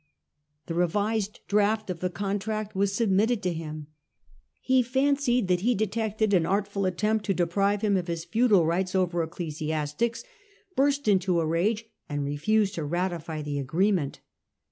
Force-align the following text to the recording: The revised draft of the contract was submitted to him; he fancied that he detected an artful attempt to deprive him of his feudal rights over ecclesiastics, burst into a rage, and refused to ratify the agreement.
The 0.65 0.73
revised 0.73 1.41
draft 1.47 1.91
of 1.91 1.99
the 1.99 2.09
contract 2.09 2.75
was 2.75 2.91
submitted 2.91 3.43
to 3.43 3.53
him; 3.53 3.85
he 4.59 4.81
fancied 4.81 5.47
that 5.47 5.61
he 5.61 5.75
detected 5.75 6.33
an 6.33 6.43
artful 6.47 6.87
attempt 6.87 7.23
to 7.25 7.35
deprive 7.35 7.83
him 7.83 7.95
of 7.95 8.07
his 8.07 8.25
feudal 8.25 8.65
rights 8.65 8.95
over 8.95 9.21
ecclesiastics, 9.21 10.23
burst 10.75 11.07
into 11.07 11.39
a 11.39 11.45
rage, 11.45 11.85
and 12.09 12.25
refused 12.25 12.73
to 12.73 12.83
ratify 12.83 13.43
the 13.43 13.59
agreement. 13.59 14.21